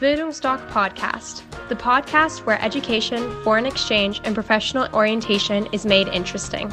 Bildungsdoc 0.00 0.60
Podcast, 0.70 1.42
the 1.68 1.74
podcast 1.74 2.46
where 2.46 2.62
education, 2.62 3.18
foreign 3.42 3.66
exchange, 3.66 4.20
and 4.22 4.32
professional 4.32 4.86
orientation 4.94 5.66
is 5.72 5.84
made 5.84 6.06
interesting. 6.06 6.72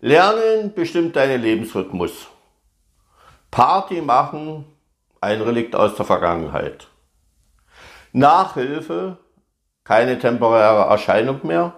Lernen 0.00 0.72
bestimmt 0.72 1.16
deinen 1.16 1.42
Lebensrhythmus. 1.42 2.28
Party 3.50 4.02
machen, 4.02 4.66
ein 5.20 5.40
Relikt 5.42 5.74
aus 5.74 5.96
der 5.96 6.06
Vergangenheit. 6.06 6.86
Nachhilfe, 8.12 9.18
keine 9.82 10.16
temporäre 10.20 10.88
Erscheinung 10.88 11.44
mehr, 11.44 11.72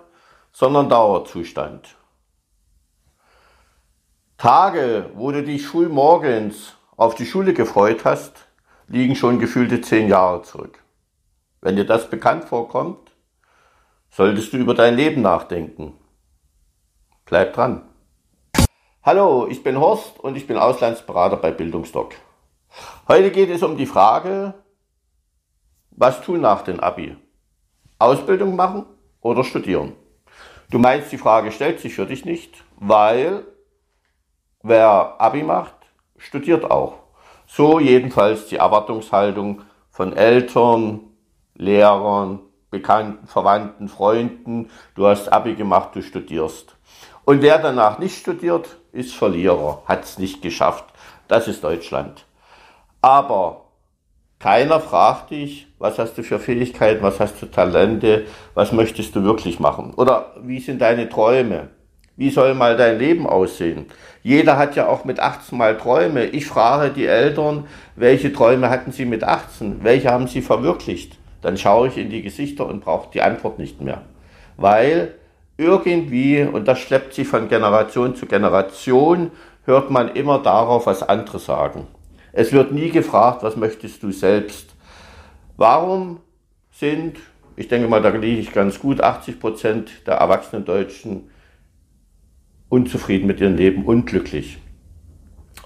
sondern 0.52 0.90
Dauerzustand. 0.90 1.97
Tage, 4.38 5.10
wo 5.16 5.32
du 5.32 5.42
dich 5.42 5.66
frühmorgens 5.66 6.76
auf 6.96 7.16
die 7.16 7.26
Schule 7.26 7.54
gefreut 7.54 8.04
hast, 8.04 8.46
liegen 8.86 9.16
schon 9.16 9.40
gefühlte 9.40 9.80
zehn 9.80 10.06
Jahre 10.06 10.42
zurück. 10.42 10.84
Wenn 11.60 11.74
dir 11.74 11.84
das 11.84 12.08
bekannt 12.08 12.44
vorkommt, 12.44 13.10
solltest 14.10 14.52
du 14.52 14.58
über 14.58 14.74
dein 14.74 14.94
Leben 14.94 15.22
nachdenken. 15.22 15.94
Bleib 17.24 17.52
dran. 17.52 17.82
Hallo, 19.02 19.48
ich 19.50 19.64
bin 19.64 19.80
Horst 19.80 20.20
und 20.20 20.36
ich 20.36 20.46
bin 20.46 20.56
Auslandsberater 20.56 21.38
bei 21.38 21.50
Bildungsdoc. 21.50 22.14
Heute 23.08 23.32
geht 23.32 23.50
es 23.50 23.64
um 23.64 23.76
die 23.76 23.86
Frage, 23.86 24.54
was 25.90 26.22
tun 26.22 26.40
nach 26.40 26.62
dem 26.62 26.78
Abi? 26.78 27.16
Ausbildung 27.98 28.54
machen 28.54 28.86
oder 29.20 29.42
studieren? 29.42 29.96
Du 30.70 30.78
meinst, 30.78 31.10
die 31.10 31.18
Frage 31.18 31.50
stellt 31.50 31.80
sich 31.80 31.96
für 31.96 32.06
dich 32.06 32.24
nicht, 32.24 32.62
weil 32.76 33.44
wer 34.62 35.16
Abi 35.18 35.42
macht, 35.42 35.74
studiert 36.16 36.70
auch. 36.70 36.94
So 37.46 37.80
jedenfalls 37.80 38.46
die 38.48 38.56
Erwartungshaltung 38.56 39.62
von 39.90 40.16
Eltern, 40.16 41.00
Lehrern, 41.54 42.40
Bekannten, 42.70 43.26
Verwandten, 43.26 43.88
Freunden. 43.88 44.70
Du 44.94 45.06
hast 45.06 45.32
Abi 45.32 45.54
gemacht, 45.54 45.90
du 45.94 46.02
studierst. 46.02 46.76
Und 47.24 47.42
wer 47.42 47.58
danach 47.58 47.98
nicht 47.98 48.18
studiert, 48.18 48.76
ist 48.92 49.14
Verlierer, 49.14 49.82
hat 49.86 50.04
es 50.04 50.18
nicht 50.18 50.42
geschafft. 50.42 50.84
Das 51.28 51.48
ist 51.48 51.64
Deutschland. 51.64 52.24
Aber 53.00 53.66
keiner 54.38 54.80
fragt 54.80 55.30
dich, 55.30 55.66
was 55.78 55.98
hast 55.98 56.16
du 56.16 56.22
für 56.22 56.38
Fähigkeiten, 56.38 57.02
was 57.02 57.20
hast 57.20 57.40
du 57.42 57.46
Talente, 57.46 58.26
was 58.54 58.72
möchtest 58.72 59.16
du 59.16 59.24
wirklich 59.24 59.60
machen? 59.60 59.94
Oder 59.94 60.34
wie 60.42 60.60
sind 60.60 60.80
deine 60.80 61.08
Träume? 61.08 61.70
Wie 62.18 62.30
soll 62.30 62.54
mal 62.54 62.76
dein 62.76 62.98
Leben 62.98 63.28
aussehen? 63.28 63.86
Jeder 64.24 64.58
hat 64.58 64.74
ja 64.74 64.88
auch 64.88 65.04
mit 65.04 65.20
18 65.20 65.56
mal 65.56 65.78
Träume. 65.78 66.24
Ich 66.24 66.46
frage 66.46 66.92
die 66.92 67.06
Eltern, 67.06 67.68
welche 67.94 68.32
Träume 68.32 68.70
hatten 68.70 68.90
sie 68.90 69.04
mit 69.04 69.22
18? 69.22 69.84
Welche 69.84 70.10
haben 70.10 70.26
sie 70.26 70.42
verwirklicht? 70.42 71.16
Dann 71.42 71.56
schaue 71.56 71.86
ich 71.86 71.96
in 71.96 72.10
die 72.10 72.22
Gesichter 72.22 72.66
und 72.66 72.80
brauche 72.80 73.08
die 73.12 73.22
Antwort 73.22 73.60
nicht 73.60 73.80
mehr. 73.80 74.02
Weil 74.56 75.14
irgendwie, 75.56 76.42
und 76.42 76.66
das 76.66 76.80
schleppt 76.80 77.14
sich 77.14 77.28
von 77.28 77.48
Generation 77.48 78.16
zu 78.16 78.26
Generation, 78.26 79.30
hört 79.64 79.92
man 79.92 80.08
immer 80.08 80.40
darauf, 80.40 80.86
was 80.86 81.04
andere 81.04 81.38
sagen. 81.38 81.86
Es 82.32 82.52
wird 82.52 82.72
nie 82.72 82.90
gefragt, 82.90 83.44
was 83.44 83.54
möchtest 83.54 84.02
du 84.02 84.10
selbst. 84.10 84.74
Warum 85.56 86.18
sind, 86.72 87.18
ich 87.54 87.68
denke 87.68 87.86
mal, 87.86 88.02
da 88.02 88.08
liege 88.08 88.40
ich 88.40 88.52
ganz 88.52 88.80
gut, 88.80 89.00
80 89.00 89.38
Prozent 89.38 89.90
der 90.08 90.14
erwachsenen 90.14 90.64
Deutschen 90.64 91.30
unzufrieden 92.68 93.26
mit 93.26 93.40
ihrem 93.40 93.56
Leben, 93.56 93.84
unglücklich. 93.84 94.58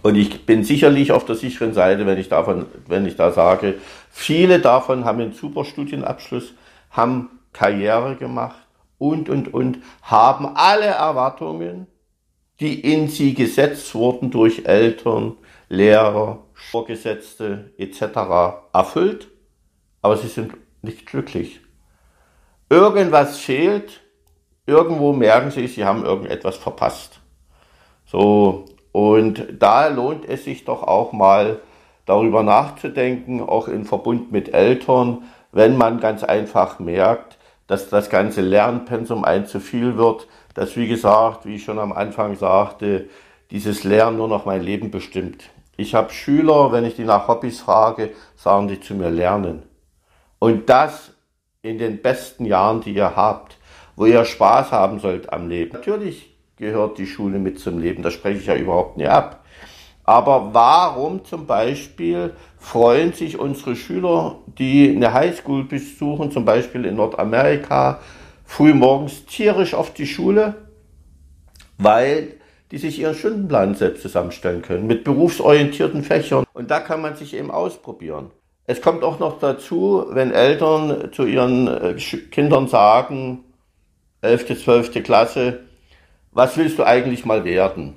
Und 0.03 0.17
ich 0.17 0.47
bin 0.47 0.65
sicherlich 0.65 1.13
auf 1.13 1.25
der 1.25 1.37
sicheren 1.37 1.75
Seite, 1.75 2.07
wenn 2.07 2.19
ich 2.19 2.29
davon, 2.29 2.67
wenn 2.89 3.07
ich 3.07 3.17
da 3.17 3.31
sage, 3.31 3.75
viele 4.11 4.59
davon 4.59 5.05
haben 5.05 5.21
einen 5.21 5.33
super 5.33 5.65
Studienabschluss, 5.65 6.55
haben 6.91 7.31
Karriere 7.53 8.17
gemacht 8.17 8.67
und, 8.99 9.29
und, 9.29 9.55
und, 9.55 9.79
haben 10.03 10.47
alle 10.55 10.87
Erwartungen, 10.87 11.87
die 12.61 12.81
in 12.81 13.09
sie 13.09 13.35
gesetzt 13.35 13.95
wurden 13.95 14.31
durch 14.31 14.65
Eltern, 14.67 15.37
Lehrer, 15.69 16.45
Vorgesetzte 16.53 17.73
etc. 17.79 18.03
erfüllt, 18.73 19.29
aber 20.01 20.17
sie 20.17 20.29
sind 20.29 20.53
nicht 20.83 21.07
glücklich. 21.07 21.61
Irgendwas 22.69 23.39
fehlt, 23.39 24.01
irgendwo 24.67 25.13
merken 25.13 25.51
sie, 25.51 25.67
sie 25.67 25.85
haben 25.85 26.05
irgendetwas 26.05 26.57
verpasst. 26.57 27.21
So, 28.07 28.67
und 28.93 29.47
da 29.59 29.89
lohnt 29.89 30.29
es 30.29 30.45
sich 30.45 30.65
doch 30.65 30.83
auch 30.83 31.13
mal 31.13 31.61
darüber 32.05 32.43
nachzudenken, 32.43 33.41
auch 33.41 33.69
in 33.69 33.85
Verbund 33.85 34.33
mit 34.33 34.53
Eltern, 34.53 35.25
wenn 35.53 35.77
man 35.77 36.01
ganz 36.01 36.25
einfach 36.25 36.79
merkt, 36.79 37.39
dass 37.67 37.89
das 37.89 38.11
ganze 38.11 38.41
Lernpensum 38.41 39.25
ein 39.25 39.47
zu 39.47 39.61
viel 39.61 39.97
wird, 39.97 40.27
dass 40.55 40.77
wie 40.77 40.89
gesagt, 40.89 41.47
wie 41.47 41.57
ich 41.57 41.65
schon 41.65 41.79
am 41.79 41.93
Anfang 41.93 42.37
sagte, 42.37 43.09
dieses 43.51 43.85
Lernen 43.85 44.17
nur 44.17 44.29
noch 44.29 44.45
mein 44.45 44.63
Leben 44.63 44.91
bestimmt. 44.91 45.45
Ich 45.77 45.95
habe 45.95 46.13
Schüler, 46.13 46.73
wenn 46.73 46.85
ich 46.85 46.97
die 46.97 47.05
nach 47.05 47.29
Hobbys 47.29 47.61
frage, 47.61 48.11
sagen 48.37 48.69
die 48.69 48.81
zu 48.81 48.95
mir 48.95 49.11
lernen. 49.11 49.63
Und 50.39 50.69
das 50.69 51.13
in 51.63 51.79
den 51.79 52.03
besten 52.03 52.45
Jahren, 52.45 52.81
die 52.81 52.93
ihr 52.93 53.17
habt, 53.17 53.57
wo 53.97 54.07
ihr 54.07 54.25
Spaß 54.25 54.73
haben 54.73 54.99
sollt 55.01 55.33
am 55.33 55.49
Leben. 55.49 55.73
Natürlich 55.73 56.37
gehört 56.57 56.99
die 56.99 57.07
Schule 57.07 57.39
mit 57.39 57.59
zum 57.59 57.79
Leben, 57.79 58.03
das 58.03 58.15
spreche 58.15 58.39
ich 58.39 58.47
ja 58.47 58.57
überhaupt 58.57 58.97
nicht 58.97 59.09
ab. 59.09 59.45
Aber 60.05 60.53
warum 60.53 61.25
zum 61.25 61.47
Beispiel 61.47 62.35
freuen 62.59 63.13
sich 63.13 63.39
unsere 63.39 63.77
Schüler, 63.77 64.37
die 64.59 64.93
eine 64.95 65.13
Highschool 65.13 65.65
besuchen, 65.65 66.31
zum 66.31 66.45
Beispiel 66.45 66.85
in 66.85 66.97
Nordamerika, 66.97 68.01
frühmorgens 68.45 69.27
tierisch 69.27 69.75
auf 69.75 69.95
die 69.95 70.07
Schule? 70.07 70.55
Weil 71.79 72.35
die 72.73 72.79
sich 72.79 72.99
ihren 72.99 73.15
Stundenplan 73.15 73.75
selbst 73.75 74.03
zusammenstellen 74.03 74.63
können, 74.63 74.87
mit 74.87 75.05
berufsorientierten 75.05 76.03
Fächern. 76.03 76.45
Und 76.55 76.71
da 76.71 76.81
kann 76.81 77.03
man 77.03 77.17
sich 77.17 77.35
eben 77.35 77.51
ausprobieren. 77.51 78.31
Es 78.65 78.81
kommt 78.81 79.05
auch 79.05 79.19
noch 79.19 79.39
dazu, 79.39 80.07
wenn 80.11 80.33
Eltern 80.33 81.11
zu 81.13 81.27
ihren 81.27 81.69
äh, 81.69 81.95
Kindern 81.95 82.69
sagen, 82.69 83.45
11., 84.23 84.63
12. 84.63 85.03
Klasse, 85.03 85.65
was 86.31 86.57
willst 86.57 86.79
du 86.79 86.85
eigentlich 86.85 87.25
mal 87.25 87.45
werden? 87.45 87.95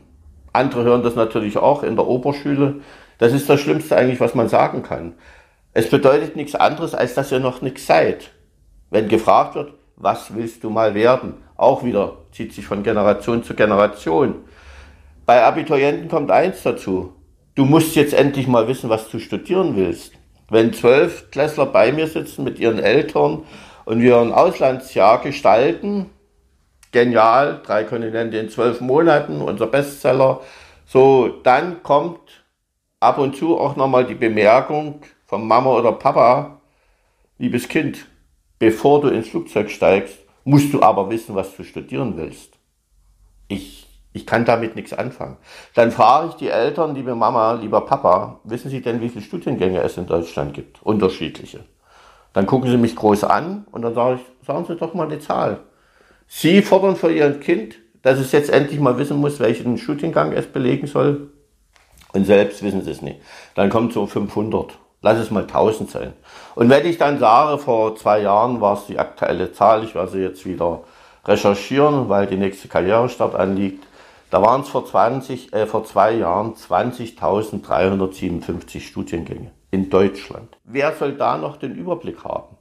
Andere 0.54 0.84
hören 0.84 1.04
das 1.04 1.14
natürlich 1.14 1.58
auch 1.58 1.84
in 1.84 1.96
der 1.96 2.08
Oberschule. 2.08 2.82
Das 3.20 3.32
ist 3.32 3.48
das 3.48 3.60
Schlimmste 3.62 3.96
eigentlich, 3.96 4.20
was 4.20 4.34
man 4.34 4.50
sagen 4.50 4.82
kann. 4.82 5.14
Es 5.74 5.88
bedeutet 5.88 6.36
nichts 6.36 6.56
anderes, 6.56 6.96
als 6.96 7.14
dass 7.14 7.32
ihr 7.32 7.40
noch 7.40 7.62
nichts 7.62 7.86
seid. 7.86 8.32
Wenn 8.90 9.08
gefragt 9.08 9.54
wird, 9.54 9.74
was 9.98 10.34
willst 10.34 10.64
du 10.64 10.72
mal 10.72 10.96
werden? 10.96 11.36
Auch 11.58 11.84
wieder 11.84 12.18
zieht 12.32 12.54
sich 12.54 12.66
von 12.66 12.82
Generation 12.82 13.44
zu 13.44 13.54
Generation. 13.54 14.36
Bei 15.28 15.44
Abiturienten 15.44 16.10
kommt 16.10 16.32
eins 16.32 16.64
dazu. 16.64 17.14
Du 17.54 17.66
musst 17.66 17.96
jetzt 17.96 18.16
endlich 18.16 18.48
mal 18.48 18.68
wissen, 18.68 18.90
was 18.90 19.10
du 19.10 19.20
studieren 19.20 19.76
willst. 19.76 20.14
Wenn 20.50 20.74
zwölf 20.74 21.30
Klässler 21.30 21.68
bei 21.68 21.92
mir 21.92 22.08
sitzen 22.08 22.44
mit 22.44 22.58
ihren 22.58 22.80
Eltern 22.80 23.44
und 23.86 24.02
wir 24.02 24.18
ein 24.18 24.32
Auslandsjahr 24.32 25.22
gestalten, 25.22 26.10
genial, 26.96 27.62
drei 27.62 27.84
Kontinente 27.84 28.38
in 28.38 28.50
zwölf 28.50 28.80
Monaten, 28.80 29.42
unser 29.42 29.68
Bestseller, 29.68 30.40
so, 30.86 31.28
dann 31.44 31.84
kommt 31.84 32.46
ab 33.02 33.18
und 33.18 33.36
zu 33.36 33.58
auch 33.60 33.76
nochmal 33.76 34.06
die 34.06 34.16
Bemerkung 34.16 35.02
von 35.26 35.46
Mama 35.46 35.72
oder 35.72 35.92
Papa, 35.92 36.62
liebes 37.38 37.68
Kind, 37.68 38.06
bevor 38.60 39.02
du 39.02 39.10
ins 39.10 39.28
Flugzeug 39.28 39.70
steigst, 39.70 40.20
musst 40.46 40.74
du 40.74 40.82
aber 40.82 41.10
wissen, 41.10 41.36
was 41.36 41.54
du 41.58 41.66
studieren 41.66 42.16
willst. 42.16 42.54
Ich 43.50 43.82
ich 44.14 44.26
kann 44.26 44.46
damit 44.46 44.78
nichts 44.78 44.94
anfangen. 44.94 45.36
Dann 45.74 45.92
frage 45.92 46.30
ich 46.30 46.36
die 46.36 46.48
Eltern, 46.48 46.96
liebe 46.96 47.16
Mama, 47.16 47.52
lieber 47.56 47.82
Papa, 47.82 48.40
wissen 48.46 48.70
Sie 48.70 48.82
denn, 48.82 49.02
wie 49.02 49.10
viele 49.10 49.26
Studiengänge 49.26 49.82
es 49.82 49.98
in 49.98 50.08
Deutschland 50.08 50.54
gibt? 50.54 50.82
Unterschiedliche. 50.84 51.66
Dann 52.32 52.46
gucken 52.46 52.72
sie 52.72 52.78
mich 52.78 52.96
groß 52.96 53.26
an 53.26 53.68
und 53.74 53.82
dann 53.82 53.94
sage 53.94 54.22
ich, 54.22 54.48
sagen 54.48 54.64
Sie 54.66 54.78
doch 54.78 54.94
mal 54.94 55.08
eine 55.08 55.20
Zahl. 55.20 55.60
Sie 56.28 56.62
fordern 56.62 56.96
für 56.96 57.12
Ihr 57.12 57.40
Kind, 57.40 57.76
dass 58.02 58.20
es 58.20 58.32
jetzt 58.32 58.50
endlich 58.50 58.80
mal 58.80 58.98
wissen 58.98 59.18
muss, 59.18 59.40
welchen 59.40 59.78
Studiengang 59.78 60.34
es 60.34 60.48
belegen 60.48 60.88
soll. 60.88 61.32
Und 62.14 62.26
selbst 62.26 62.64
wissen 62.64 62.84
Sie 62.84 62.92
es 62.92 63.02
nicht. 63.02 63.20
Dann 63.56 63.70
kommt 63.70 63.94
so 63.94 64.06
500. 64.06 64.78
Lass 65.02 65.20
es 65.20 65.32
mal 65.32 65.44
1000 65.44 65.92
sein. 65.92 66.14
Und 66.56 66.70
wenn 66.70 66.86
ich 66.86 66.98
dann 66.98 67.20
sage, 67.20 67.60
vor 67.60 67.96
zwei 67.96 68.22
Jahren 68.22 68.62
war 68.62 68.74
es 68.74 68.88
die 68.88 68.98
aktuelle 68.98 69.52
Zahl, 69.52 69.84
ich 69.84 69.94
werde 69.94 70.12
sie 70.12 70.22
jetzt 70.22 70.46
wieder 70.46 70.84
recherchieren, 71.26 72.10
weil 72.10 72.28
die 72.28 72.38
nächste 72.38 72.68
Karrierestart 72.68 73.36
anliegt, 73.36 73.86
da 74.32 74.42
waren 74.42 74.62
es 74.62 74.70
vor, 74.70 74.86
20, 74.86 75.54
äh, 75.54 75.68
vor 75.68 75.86
zwei 75.86 76.14
Jahren 76.14 76.56
20.357 76.56 78.82
Studiengänge 78.82 79.52
in 79.72 79.90
Deutschland. 79.90 80.58
Wer 80.64 80.94
soll 80.94 81.14
da 81.14 81.38
noch 81.38 81.58
den 81.58 81.76
Überblick 81.76 82.24
haben? 82.24 82.56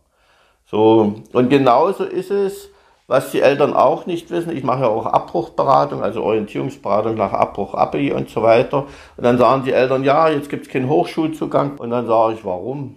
So, 0.67 1.23
und 1.33 1.49
genauso 1.49 2.05
ist 2.05 2.31
es, 2.31 2.69
was 3.07 3.31
die 3.31 3.43
Eltern 3.43 3.75
auch 3.75 4.07
nicht 4.07 4.31
wissen, 4.31 4.57
ich 4.57 4.65
mache 4.65 4.83
ja 4.83 4.89
auch 4.89 5.07
Abbruchberatung, 5.07 6.03
also 6.03 6.23
Orientierungsberatung 6.23 7.17
nach 7.17 7.33
Abbruch 7.33 7.75
ABI 7.75 8.13
und 8.13 8.31
so 8.31 8.43
weiter. 8.43 8.87
Und 9.17 9.25
dann 9.25 9.37
sagen 9.37 9.65
die 9.65 9.73
Eltern, 9.73 10.05
ja, 10.05 10.29
jetzt 10.29 10.49
gibt 10.49 10.67
es 10.67 10.73
keinen 10.73 10.89
Hochschulzugang. 10.89 11.77
Und 11.79 11.91
dann 11.91 12.07
sage 12.07 12.35
ich, 12.35 12.45
warum? 12.45 12.97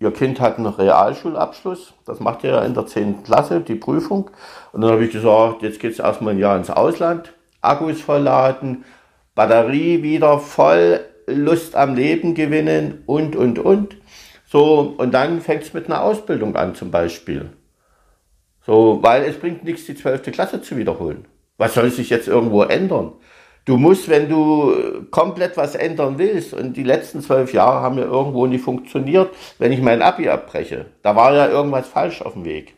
Ihr 0.00 0.10
Kind 0.10 0.40
hat 0.40 0.58
einen 0.58 0.66
Realschulabschluss, 0.66 1.94
das 2.04 2.18
macht 2.18 2.42
ihr 2.42 2.50
ja 2.50 2.62
in 2.62 2.74
der 2.74 2.86
10. 2.86 3.22
Klasse, 3.22 3.60
die 3.60 3.76
Prüfung. 3.76 4.30
Und 4.72 4.80
dann 4.80 4.90
habe 4.90 5.04
ich 5.04 5.12
gesagt, 5.12 5.62
jetzt 5.62 5.78
geht 5.78 5.92
es 5.92 6.00
erstmal 6.00 6.34
ein 6.34 6.40
Jahr 6.40 6.56
ins 6.56 6.70
Ausland, 6.70 7.32
Akkus 7.60 8.00
vollladen, 8.00 8.84
Batterie 9.36 10.02
wieder 10.02 10.40
voll, 10.40 11.00
Lust 11.28 11.76
am 11.76 11.94
Leben 11.94 12.34
gewinnen 12.34 13.04
und, 13.06 13.36
und, 13.36 13.60
und. 13.60 13.96
So, 14.44 14.92
und 14.98 15.14
dann 15.14 15.40
fängt 15.40 15.62
es 15.62 15.72
mit 15.72 15.86
einer 15.86 16.02
Ausbildung 16.02 16.56
an 16.56 16.74
zum 16.74 16.90
Beispiel. 16.90 17.50
So, 18.64 18.98
weil 19.02 19.24
es 19.24 19.38
bringt 19.38 19.64
nichts, 19.64 19.86
die 19.86 19.94
12. 19.94 20.30
Klasse 20.32 20.62
zu 20.62 20.76
wiederholen. 20.76 21.26
Was 21.58 21.74
soll 21.74 21.90
sich 21.90 22.10
jetzt 22.10 22.28
irgendwo 22.28 22.62
ändern? 22.62 23.12
Du 23.64 23.76
musst, 23.76 24.08
wenn 24.08 24.28
du 24.28 25.06
komplett 25.10 25.56
was 25.56 25.76
ändern 25.76 26.18
willst, 26.18 26.52
und 26.52 26.76
die 26.76 26.82
letzten 26.82 27.20
zwölf 27.20 27.52
Jahre 27.52 27.80
haben 27.80 27.98
ja 27.98 28.04
irgendwo 28.04 28.46
nicht 28.46 28.64
funktioniert, 28.64 29.30
wenn 29.58 29.70
ich 29.70 29.80
mein 29.80 30.02
Abi 30.02 30.28
abbreche. 30.28 30.86
Da 31.02 31.14
war 31.14 31.32
ja 31.34 31.48
irgendwas 31.48 31.86
falsch 31.86 32.22
auf 32.22 32.32
dem 32.32 32.44
Weg. 32.44 32.74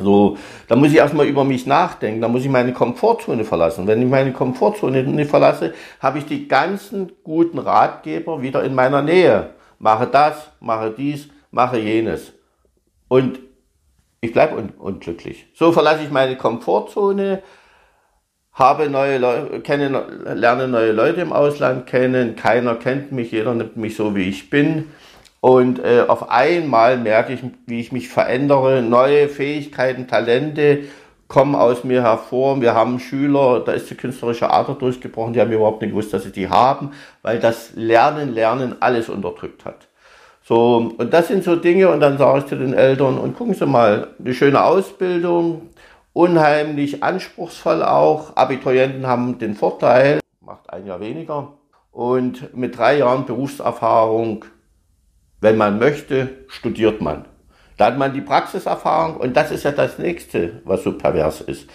So, 0.00 0.36
da 0.68 0.76
muss 0.76 0.90
ich 0.90 0.96
erstmal 0.96 1.26
über 1.26 1.42
mich 1.42 1.66
nachdenken, 1.66 2.20
da 2.20 2.28
muss 2.28 2.44
ich 2.44 2.48
meine 2.48 2.72
Komfortzone 2.72 3.44
verlassen. 3.44 3.88
Wenn 3.88 4.00
ich 4.00 4.08
meine 4.08 4.32
Komfortzone 4.32 5.02
nicht 5.02 5.30
verlasse, 5.30 5.74
habe 6.00 6.18
ich 6.18 6.26
die 6.26 6.46
ganzen 6.46 7.10
guten 7.24 7.58
Ratgeber 7.58 8.40
wieder 8.40 8.62
in 8.62 8.76
meiner 8.76 9.02
Nähe. 9.02 9.50
Mache 9.80 10.06
das, 10.06 10.52
mache 10.60 10.94
dies, 10.96 11.28
mache 11.50 11.80
jenes. 11.80 12.32
Und 13.08 13.40
ich 14.20 14.32
bleibe 14.32 14.56
un 14.56 14.70
unglücklich. 14.78 15.46
So 15.54 15.72
verlasse 15.72 16.02
ich 16.02 16.10
meine 16.10 16.36
Komfortzone, 16.36 17.42
habe 18.52 18.88
neue 18.88 19.18
Leute, 19.18 19.60
kenne, 19.60 20.04
lerne 20.34 20.66
neue 20.66 20.92
Leute 20.92 21.20
im 21.20 21.32
Ausland 21.32 21.86
kennen, 21.86 22.34
keiner 22.34 22.74
kennt 22.74 23.12
mich, 23.12 23.30
jeder 23.30 23.54
nimmt 23.54 23.76
mich 23.76 23.96
so, 23.96 24.16
wie 24.16 24.28
ich 24.28 24.50
bin. 24.50 24.86
Und 25.40 25.78
äh, 25.78 26.04
auf 26.08 26.30
einmal 26.30 26.96
merke 26.96 27.32
ich, 27.32 27.40
wie 27.66 27.78
ich 27.78 27.92
mich 27.92 28.08
verändere, 28.08 28.82
neue 28.82 29.28
Fähigkeiten, 29.28 30.08
Talente 30.08 30.80
kommen 31.28 31.54
aus 31.54 31.84
mir 31.84 32.02
hervor. 32.02 32.60
Wir 32.60 32.74
haben 32.74 32.98
Schüler, 32.98 33.60
da 33.60 33.72
ist 33.72 33.88
die 33.90 33.94
künstlerische 33.94 34.50
Ader 34.50 34.74
durchgebrochen, 34.74 35.34
die 35.34 35.40
haben 35.40 35.52
überhaupt 35.52 35.82
nicht 35.82 35.90
gewusst, 35.90 36.12
dass 36.12 36.24
sie 36.24 36.32
die 36.32 36.48
haben, 36.48 36.90
weil 37.22 37.38
das 37.38 37.72
Lernen, 37.76 38.34
Lernen 38.34 38.76
alles 38.80 39.08
unterdrückt 39.08 39.64
hat. 39.64 39.87
So, 40.48 40.94
und 40.96 41.12
das 41.12 41.28
sind 41.28 41.44
so 41.44 41.56
Dinge, 41.56 41.90
und 41.90 42.00
dann 42.00 42.16
sage 42.16 42.38
ich 42.38 42.46
zu 42.46 42.56
den 42.56 42.72
Eltern, 42.72 43.18
und 43.18 43.36
gucken 43.36 43.52
Sie 43.52 43.66
mal, 43.66 44.14
eine 44.18 44.32
schöne 44.32 44.64
Ausbildung, 44.64 45.68
unheimlich 46.14 47.02
anspruchsvoll 47.02 47.82
auch. 47.82 48.34
Abiturienten 48.34 49.06
haben 49.06 49.38
den 49.38 49.54
Vorteil, 49.54 50.20
macht 50.40 50.70
ein 50.70 50.86
Jahr 50.86 51.00
weniger. 51.00 51.52
Und 51.90 52.56
mit 52.56 52.78
drei 52.78 52.96
Jahren 52.96 53.26
Berufserfahrung, 53.26 54.46
wenn 55.42 55.58
man 55.58 55.78
möchte, 55.78 56.46
studiert 56.48 57.02
man. 57.02 57.26
Da 57.76 57.84
hat 57.84 57.98
man 57.98 58.14
die 58.14 58.22
Praxiserfahrung 58.22 59.18
und 59.18 59.36
das 59.36 59.50
ist 59.50 59.64
ja 59.64 59.72
das 59.72 59.98
nächste, 59.98 60.62
was 60.64 60.82
so 60.82 60.96
pervers 60.96 61.42
ist. 61.42 61.68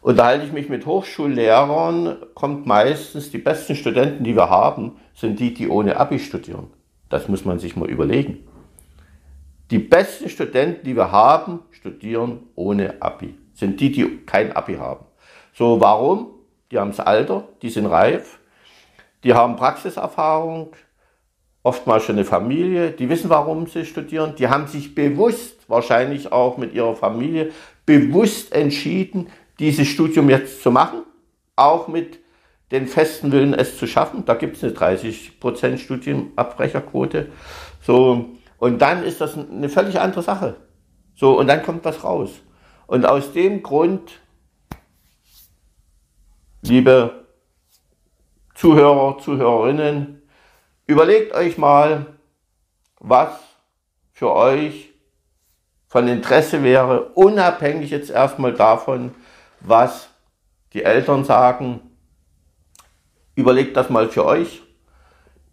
Unterhalte 0.00 0.46
ich 0.46 0.52
mich 0.52 0.68
mit 0.68 0.86
Hochschullehrern, 0.86 2.18
kommt 2.34 2.66
meistens 2.66 3.32
die 3.32 3.38
besten 3.38 3.74
Studenten, 3.74 4.22
die 4.22 4.36
wir 4.36 4.48
haben, 4.48 4.92
sind 5.12 5.40
die, 5.40 5.52
die 5.52 5.68
ohne 5.68 5.96
Abi 5.96 6.20
studieren. 6.20 6.70
Das 7.12 7.28
muss 7.28 7.44
man 7.44 7.58
sich 7.58 7.76
mal 7.76 7.90
überlegen. 7.90 8.38
Die 9.70 9.78
besten 9.78 10.30
Studenten, 10.30 10.82
die 10.86 10.96
wir 10.96 11.12
haben, 11.12 11.60
studieren 11.70 12.40
ohne 12.54 13.02
Abi. 13.02 13.34
Sind 13.52 13.78
die, 13.80 13.92
die 13.92 14.24
kein 14.24 14.52
Abi 14.52 14.76
haben. 14.76 15.04
So, 15.52 15.78
warum? 15.78 16.28
Die 16.70 16.78
haben 16.78 16.88
das 16.88 17.00
Alter, 17.00 17.46
die 17.60 17.68
sind 17.68 17.84
reif, 17.84 18.38
die 19.24 19.34
haben 19.34 19.56
Praxiserfahrung, 19.56 20.72
oftmals 21.62 22.04
schon 22.04 22.16
eine 22.16 22.24
Familie, 22.24 22.92
die 22.92 23.10
wissen, 23.10 23.28
warum 23.28 23.66
sie 23.66 23.84
studieren, 23.84 24.34
die 24.38 24.48
haben 24.48 24.66
sich 24.66 24.94
bewusst, 24.94 25.68
wahrscheinlich 25.68 26.32
auch 26.32 26.56
mit 26.56 26.72
ihrer 26.72 26.96
Familie, 26.96 27.50
bewusst 27.84 28.54
entschieden, 28.54 29.28
dieses 29.58 29.86
Studium 29.86 30.30
jetzt 30.30 30.62
zu 30.62 30.70
machen, 30.70 31.02
auch 31.56 31.88
mit 31.88 32.21
den 32.72 32.86
festen 32.86 33.30
Willen, 33.32 33.54
es 33.54 33.78
zu 33.78 33.86
schaffen. 33.86 34.24
Da 34.24 34.34
gibt 34.34 34.56
es 34.56 34.64
eine 34.64 34.72
30% 34.72 35.76
Studienabbrecherquote. 35.76 37.30
So, 37.82 38.30
und 38.56 38.80
dann 38.80 39.04
ist 39.04 39.20
das 39.20 39.36
eine 39.36 39.68
völlig 39.68 40.00
andere 40.00 40.22
Sache. 40.22 40.56
So, 41.14 41.38
und 41.38 41.46
dann 41.46 41.62
kommt 41.62 41.84
was 41.84 42.02
raus. 42.02 42.30
Und 42.86 43.04
aus 43.04 43.32
dem 43.32 43.62
Grund, 43.62 44.20
liebe 46.62 47.26
Zuhörer, 48.54 49.18
Zuhörerinnen, 49.18 50.22
überlegt 50.86 51.34
euch 51.34 51.58
mal, 51.58 52.06
was 52.98 53.38
für 54.12 54.32
euch 54.32 54.90
von 55.88 56.08
Interesse 56.08 56.62
wäre, 56.62 57.10
unabhängig 57.10 57.90
jetzt 57.90 58.08
erstmal 58.08 58.54
davon, 58.54 59.14
was 59.60 60.08
die 60.72 60.84
Eltern 60.84 61.24
sagen, 61.24 61.91
Überlegt 63.34 63.76
das 63.76 63.88
mal 63.88 64.08
für 64.08 64.26
euch. 64.26 64.62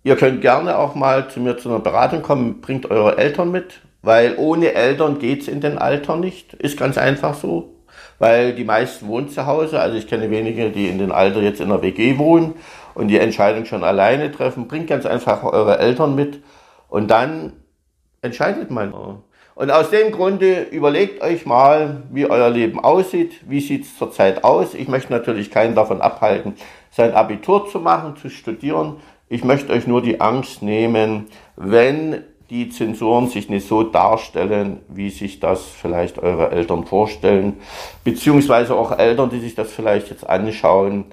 Ihr 0.04 0.16
könnt 0.16 0.42
gerne 0.42 0.78
auch 0.78 0.96
mal 0.96 1.30
zu 1.30 1.40
mir 1.40 1.58
zu 1.58 1.70
einer 1.70 1.80
Beratung 1.80 2.22
kommen, 2.22 2.62
bringt 2.62 2.90
eure 2.90 3.18
Eltern 3.18 3.52
mit, 3.52 3.82
weil 4.02 4.36
ohne 4.38 4.74
Eltern 4.74 5.20
geht's 5.20 5.48
in 5.48 5.62
den 5.62 5.78
Alter 5.78 6.16
nicht. 6.16 6.54
Ist 6.54 6.78
ganz 6.78 6.98
einfach 6.98 7.36
so, 7.36 7.76
weil 8.18 8.54
die 8.54 8.64
meisten 8.64 9.08
wohnen 9.08 9.30
zu 9.30 9.46
Hause. 9.46 9.80
Also 9.80 9.98
ich 9.98 10.08
kenne 10.08 10.32
wenige, 10.32 10.72
die 10.72 10.88
in 10.88 11.00
den 11.00 11.12
Alter 11.12 11.42
jetzt 11.42 11.62
in 11.62 11.70
der 11.70 11.82
WG 11.82 12.18
wohnen 12.18 12.56
und 12.96 13.10
die 13.10 13.20
Entscheidung 13.20 13.66
schon 13.66 13.84
alleine 13.84 14.32
treffen. 14.32 14.68
Bringt 14.68 14.88
ganz 14.88 15.06
einfach 15.06 15.44
eure 15.44 15.80
Eltern 15.80 16.16
mit 16.16 16.42
und 16.88 17.10
dann 17.10 17.54
entscheidet 18.22 18.72
man. 18.72 18.94
Und 19.60 19.72
aus 19.72 19.90
dem 19.90 20.14
Grunde 20.14 20.62
überlegt 20.72 21.22
euch 21.22 21.46
mal, 21.46 22.04
wie 22.12 22.26
euer 22.26 22.50
Leben 22.50 22.80
aussieht, 22.80 23.42
wie 23.46 23.60
sieht's 23.60 23.98
zurzeit 23.98 24.46
aus. 24.46 24.74
Ich 24.74 24.88
möchte 24.88 25.12
natürlich 25.12 25.52
keinen 25.52 25.76
davon 25.76 26.00
abhalten, 26.00 26.54
sein 26.92 27.14
Abitur 27.14 27.68
zu 27.68 27.82
machen, 27.82 28.16
zu 28.16 28.30
studieren. 28.30 29.02
Ich 29.28 29.44
möchte 29.44 29.74
euch 29.74 29.86
nur 29.86 30.02
die 30.02 30.22
Angst 30.22 30.62
nehmen, 30.62 31.26
wenn 31.58 32.24
die 32.50 32.70
Zensuren 32.70 33.28
sich 33.28 33.50
nicht 33.50 33.68
so 33.68 33.84
darstellen, 33.84 34.80
wie 34.88 35.10
sich 35.10 35.42
das 35.42 35.66
vielleicht 35.66 36.20
eure 36.20 36.52
Eltern 36.52 36.86
vorstellen, 36.86 37.60
beziehungsweise 38.06 38.76
auch 38.76 38.98
Eltern, 38.98 39.30
die 39.30 39.42
sich 39.42 39.56
das 39.56 39.74
vielleicht 39.74 40.10
jetzt 40.10 40.26
anschauen, 40.26 41.04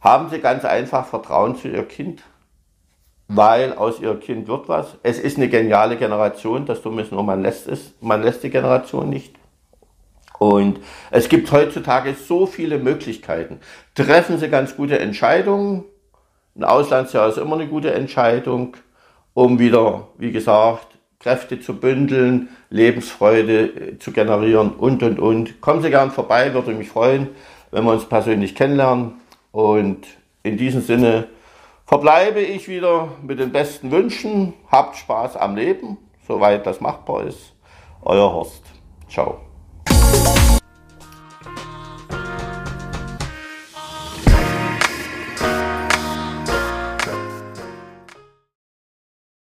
haben 0.00 0.28
sie 0.30 0.38
ganz 0.38 0.64
einfach 0.64 1.04
Vertrauen 1.04 1.56
zu 1.56 1.66
ihr 1.66 1.82
Kind, 1.82 2.22
weil 3.28 3.74
aus 3.74 4.00
ihr 4.00 4.14
Kind 4.18 4.48
wird 4.48 4.68
was. 4.68 4.96
Es 5.02 5.18
ist 5.18 5.36
eine 5.36 5.48
geniale 5.48 5.96
Generation, 5.96 6.64
das 6.64 6.82
Dumme 6.82 7.02
ist 7.02 7.12
nur, 7.12 7.22
man 7.22 7.42
lässt 7.42 7.68
es, 7.68 7.94
man 8.00 8.22
lässt 8.22 8.42
die 8.42 8.50
Generation 8.50 9.08
nicht. 9.10 9.36
Und 10.38 10.80
es 11.10 11.28
gibt 11.28 11.50
heutzutage 11.52 12.14
so 12.14 12.46
viele 12.46 12.78
Möglichkeiten. 12.78 13.60
Treffen 13.94 14.38
Sie 14.38 14.48
ganz 14.48 14.76
gute 14.76 14.98
Entscheidungen. 14.98 15.84
Ein 16.56 16.64
Auslandsjahr 16.64 17.28
ist 17.28 17.38
immer 17.38 17.56
eine 17.56 17.66
gute 17.66 17.92
Entscheidung, 17.92 18.76
um 19.34 19.58
wieder, 19.58 20.08
wie 20.16 20.32
gesagt, 20.32 20.86
Kräfte 21.20 21.60
zu 21.60 21.74
bündeln, 21.74 22.48
Lebensfreude 22.70 23.66
äh, 23.66 23.98
zu 23.98 24.12
generieren 24.12 24.70
und, 24.70 25.02
und, 25.02 25.18
und. 25.18 25.60
Kommen 25.60 25.82
Sie 25.82 25.90
gern 25.90 26.12
vorbei, 26.12 26.54
würde 26.54 26.72
mich 26.72 26.88
freuen, 26.88 27.28
wenn 27.72 27.84
wir 27.84 27.92
uns 27.92 28.04
persönlich 28.04 28.54
kennenlernen. 28.54 29.14
Und 29.50 30.06
in 30.44 30.56
diesem 30.56 30.80
Sinne 30.80 31.26
verbleibe 31.88 32.40
ich 32.40 32.68
wieder 32.68 33.08
mit 33.22 33.40
den 33.40 33.50
besten 33.50 33.90
Wünschen. 33.90 34.52
Habt 34.70 34.96
Spaß 34.96 35.36
am 35.36 35.56
Leben, 35.56 35.96
soweit 36.26 36.66
das 36.66 36.80
machbar 36.82 37.24
ist. 37.24 37.54
Euer 38.02 38.30
Horst. 38.30 38.62
Ciao. 39.08 39.47